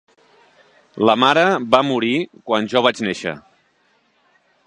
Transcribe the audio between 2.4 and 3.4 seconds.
quan jo vaig néixer.